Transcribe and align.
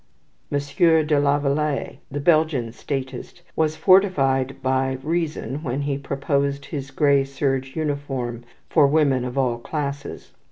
M. 0.51 0.57
de 0.57 1.05
Lavaleye, 1.19 1.99
the 2.09 2.19
Belgian 2.19 2.71
statist, 2.71 3.43
was 3.55 3.75
fortified 3.75 4.55
by 4.63 4.97
reason 5.03 5.61
when 5.61 5.81
he 5.81 5.99
proposed 5.99 6.65
his 6.65 6.89
grey 6.89 7.23
serge 7.23 7.75
uniform 7.75 8.43
for 8.67 8.87
women 8.87 9.23
of 9.23 9.37
all 9.37 9.59
classes. 9.59 10.31